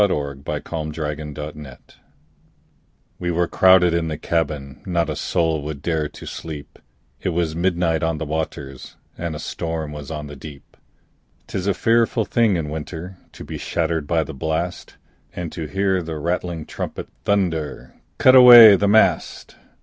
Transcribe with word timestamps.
W 0.01 0.17
X. 0.31 0.41
Y 0.47 0.57
Z 0.57 0.63
Ballad 0.63 0.97
of 0.97 1.35
the 1.35 1.51
Tempest 1.53 1.97
WE 3.19 3.29
were 3.29 3.47
crowded 3.47 3.93
in 3.93 4.07
the 4.07 4.17
cabin, 4.17 4.81
Not 4.83 5.11
a 5.11 5.15
soul 5.15 5.61
would 5.61 5.83
dare 5.83 6.07
to 6.09 6.25
sleep, 6.25 6.79
It 7.21 7.29
was 7.29 7.55
midnight 7.55 8.01
on 8.01 8.17
the 8.17 8.25
waters, 8.25 8.95
And 9.15 9.35
a 9.35 9.39
storm 9.39 9.91
was 9.91 10.09
on 10.09 10.25
the 10.25 10.35
deep. 10.35 10.75
'Tis 11.45 11.67
a 11.67 11.75
fearful 11.75 12.25
thing 12.25 12.55
in 12.55 12.69
winter 12.71 13.17
To 13.33 13.43
be 13.43 13.59
shattered 13.59 14.07
by 14.07 14.23
the 14.23 14.33
blast, 14.33 14.95
And 15.35 15.51
to 15.51 15.67
hear 15.67 16.01
the 16.01 16.17
rattling 16.17 16.65
trumpet 16.65 17.07
Thunder, 17.23 17.93
"Cut 18.17 18.33
away 18.35 18.75
the 18.75 18.87
mast!" 18.87 19.55